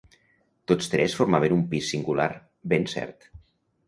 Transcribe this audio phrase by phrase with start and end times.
[0.69, 2.27] Tots tres formàvem un pis singular,
[2.73, 3.29] ben cert.